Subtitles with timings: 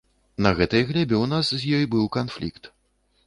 [0.43, 2.63] На гэтай глебе ў нас з ёй быў канфлікт.